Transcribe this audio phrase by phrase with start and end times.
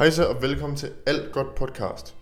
[0.00, 2.16] Hej så og velkommen til Alt Godt Podcast.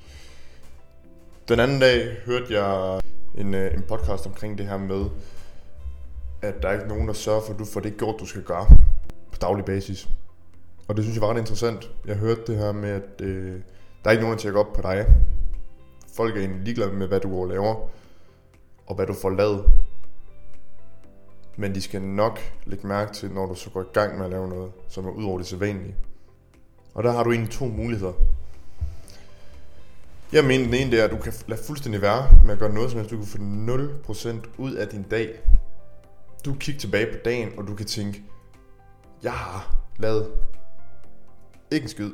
[1.49, 3.01] Den anden dag hørte jeg
[3.35, 5.05] en, øh, en podcast omkring det her med,
[6.43, 8.43] at der er ikke nogen, der sørger for, at du får det gjort, du skal
[8.43, 8.67] gøre
[9.33, 10.09] på daglig basis.
[10.89, 11.91] Og det synes jeg var ret interessant.
[12.07, 13.61] Jeg hørte det her med, at øh,
[14.05, 15.07] der er ikke nogen, der tjekker op på dig.
[16.17, 17.91] Folk er egentlig ligeglade med, hvad du går og laver,
[18.87, 19.65] og hvad du får lavet.
[21.57, 24.31] Men de skal nok lægge mærke til, når du så går i gang med at
[24.31, 25.97] lave noget, som er ud over det sædvanlige.
[26.95, 28.13] Og der har du egentlig to muligheder.
[30.33, 32.73] Jeg mener, den ene det er, at du kan lade fuldstændig være med at gøre
[32.73, 33.11] noget som helst.
[33.11, 35.41] Du kan få 0% ud af din dag.
[36.45, 38.23] Du kigger tilbage på dagen, og du kan tænke,
[39.23, 40.31] jeg har lavet
[41.71, 42.11] ikke en skid.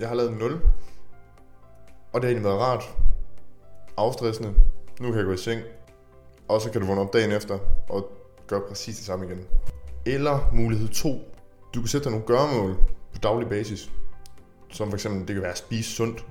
[0.00, 0.52] Jeg har lavet 0.
[2.12, 2.84] Og det har egentlig været rart.
[3.96, 4.54] Afstressende.
[5.00, 5.62] Nu kan jeg gå i seng.
[6.48, 8.10] Og så kan du vågne op dagen efter og
[8.46, 9.44] gøre præcis det samme igen.
[10.06, 11.08] Eller mulighed 2.
[11.74, 12.76] Du kan sætte dig nogle gørmål
[13.12, 13.90] på daglig basis.
[14.72, 16.24] Som for eksempel, det kan være at spise sundt.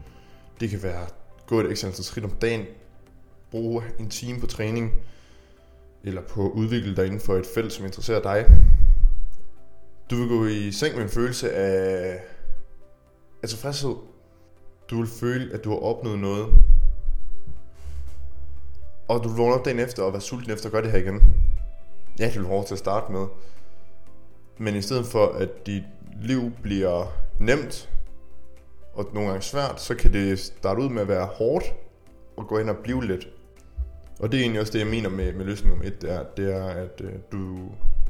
[0.59, 1.14] Det kan være at
[1.47, 2.66] gå et ekstra antal skridt om dagen.
[3.52, 4.94] Bruge en time på træning.
[6.03, 8.45] Eller på at udvikle dig inden for et felt, som interesserer dig.
[10.09, 12.19] Du vil gå i seng med en følelse af,
[13.44, 13.95] af tilfredshed.
[14.89, 16.47] Du vil føle, at du har opnået noget.
[19.08, 21.00] Og du vil vågne op dagen efter og være sulten efter at gøre det her
[21.00, 21.34] igen.
[22.19, 23.25] Ja, det vil hårdt til at starte med.
[24.58, 25.84] Men i stedet for, at dit
[26.22, 27.89] liv bliver nemt,
[28.94, 31.73] og nogle gange svært, så kan det starte ud med at være hårdt,
[32.38, 33.28] og gå hen og blive let.
[34.20, 36.23] Og det er egentlig også det, jeg mener med, med løsning nummer et, det er,
[36.38, 37.58] det er at øh, du,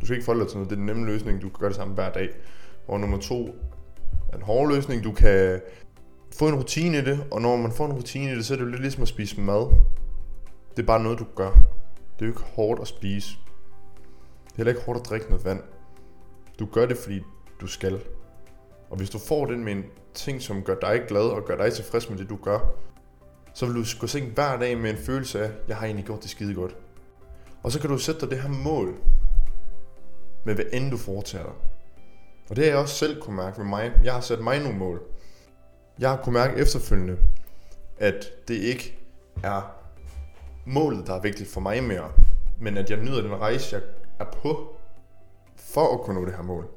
[0.01, 0.69] du skal ikke forholde dig til noget.
[0.69, 2.29] Det er den nemme løsning, du kan gøre det samme hver dag.
[2.87, 3.55] Og nummer to
[4.31, 5.61] er en hård løsning, du kan
[6.37, 8.57] få en rutine i det, og når man får en rutine i det, så er
[8.57, 9.67] det jo lidt ligesom at spise mad.
[10.75, 11.51] Det er bare noget, du gør.
[12.19, 13.29] Det er jo ikke hårdt at spise.
[14.45, 15.61] Det er heller ikke hårdt at drikke noget vand.
[16.59, 17.21] Du gør det, fordi
[17.61, 17.99] du skal.
[18.91, 21.73] Og hvis du får den med en ting, som gør dig glad og gør dig
[21.73, 22.59] tilfreds med det, du gør,
[23.53, 26.21] så vil du gå seng hver dag med en følelse af, jeg har egentlig gjort
[26.21, 26.75] det skide godt.
[27.63, 28.95] Og så kan du sætte dig det her mål
[30.45, 31.53] med hvad end du foretager dig.
[32.49, 33.91] Og det har jeg også selv kunne mærke med mig.
[34.03, 35.01] Jeg har sat mig nogle mål.
[35.99, 37.17] Jeg har kunne mærke efterfølgende,
[37.97, 38.99] at det ikke
[39.43, 39.75] er
[40.65, 42.11] målet, der er vigtigt for mig mere,
[42.59, 43.83] men at jeg nyder den rejse, jeg
[44.19, 44.75] er på,
[45.55, 46.67] for at kunne nå det her mål.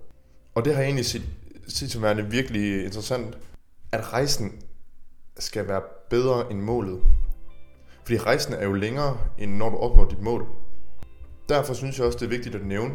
[0.54, 1.22] Og det har jeg egentlig set,
[1.68, 3.38] sige som værende virkelig interessant,
[3.92, 4.62] at rejsen
[5.38, 7.02] skal være bedre end målet.
[8.02, 10.46] Fordi rejsen er jo længere, end når du opnår dit mål.
[11.48, 12.94] Derfor synes jeg også, det er vigtigt at nævne,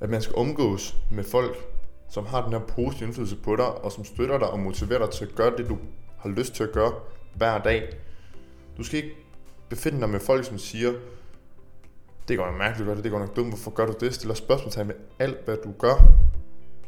[0.00, 1.56] at man skal omgås med folk,
[2.10, 5.10] som har den her positive indflydelse på dig, og som støtter dig og motiverer dig
[5.10, 5.78] til at gøre det, du
[6.18, 6.92] har lyst til at gøre
[7.34, 7.96] hver dag.
[8.76, 9.16] Du skal ikke
[9.68, 10.92] befinde dig med folk, som siger,
[12.28, 14.14] det går nok mærkeligt, du gør det, det går nok dumt, hvorfor gør du det?
[14.14, 16.12] Stiller spørgsmålstegn med alt, hvad du gør.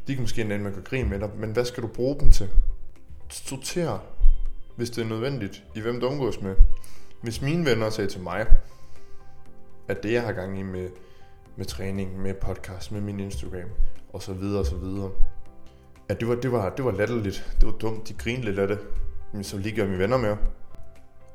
[0.06, 2.30] De kan måske endda med at grine med dig, men hvad skal du bruge dem
[2.30, 2.48] til?
[3.28, 3.98] Sorter,
[4.76, 6.56] hvis det er nødvendigt, i hvem du omgås med.
[7.22, 8.46] Hvis mine venner sagde til mig,
[9.88, 10.88] at det jeg har gang i med,
[11.56, 13.70] med træning, med podcast, med min Instagram,
[14.12, 15.10] og så videre og så videre,
[16.08, 18.68] at det var, det var, det var latterligt, det var dumt, de grinede lidt af
[18.68, 18.78] det,
[19.32, 20.36] men så lige gør mine venner med.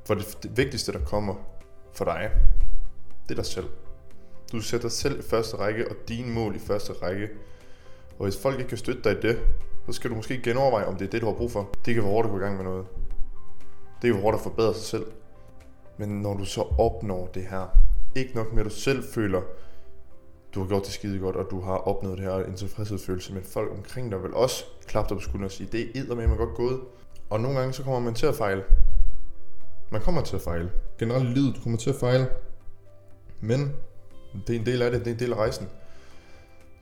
[0.05, 1.35] For det, det vigtigste, der kommer
[1.93, 2.31] for dig,
[3.23, 3.67] det er dig selv.
[4.51, 7.29] Du sætter dig selv i første række, og dine mål i første række.
[8.21, 9.39] Og hvis folk ikke kan støtte dig i det,
[9.85, 11.69] så skal du måske genoverveje, om det er det, du har brug for.
[11.85, 12.85] Det kan være hårdt at gå i gang med noget.
[14.01, 15.05] Det er jo hårdt at forbedre sig selv.
[15.97, 17.77] Men når du så opnår det her,
[18.15, 19.41] ikke nok med, at du selv føler,
[20.55, 23.43] du har gjort det skide godt, og du har opnået det her en tilfredshedsfølelse, men
[23.43, 26.37] folk omkring dig vil også klappe dig på skulderen og sige, det er med man
[26.37, 26.79] godt gået.
[27.29, 28.63] Og nogle gange så kommer man til at fejle.
[29.91, 30.71] Man kommer til at fejle.
[30.99, 32.29] Generelt i livet, du kommer til at fejle.
[33.39, 33.73] Men
[34.47, 35.67] det er en del af det, det er en del af rejsen.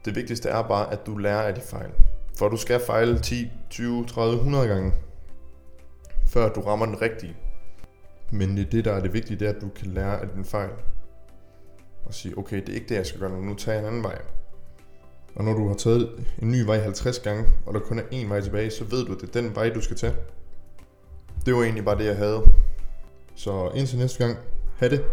[0.06, 1.90] Det vigtigste er bare, at du lærer af de fejl.
[2.38, 4.94] For du skal fejle 10, 20, 30, 100 gange,
[6.28, 7.36] før du rammer den rigtige.
[8.32, 10.46] Men det det, der er det vigtige, det er, at du kan lære af din
[10.46, 10.70] fejl.
[12.06, 13.88] Og sige, okay, det er ikke det, jeg skal gøre nu, nu tager jeg en
[13.88, 14.22] anden vej.
[15.36, 16.10] Og når du har taget
[16.42, 19.14] en ny vej 50 gange, og der kun er én vej tilbage, så ved du,
[19.14, 20.16] at det er den vej, du skal tage.
[21.46, 22.42] Det var egentlig bare det, jeg havde.
[23.36, 24.38] Så indtil næste gang,
[24.78, 25.04] ha' det.